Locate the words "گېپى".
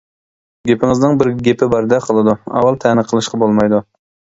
1.49-1.69